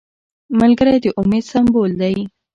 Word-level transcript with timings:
ملګری 0.59 0.97
د 1.03 1.05
امید 1.19 1.43
سمبول 1.51 1.91
دی 2.01 2.15